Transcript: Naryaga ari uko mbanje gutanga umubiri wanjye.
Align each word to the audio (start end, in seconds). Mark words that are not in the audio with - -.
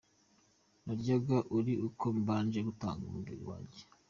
Naryaga 0.85 1.37
ari 1.57 1.73
uko 1.87 2.05
mbanje 2.19 2.59
gutanga 2.67 3.01
umubiri 3.05 3.43
wanjye. 3.49 3.81